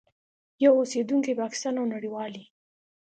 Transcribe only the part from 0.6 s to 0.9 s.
یو